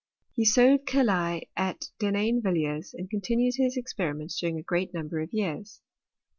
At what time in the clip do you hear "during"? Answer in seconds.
4.39-4.57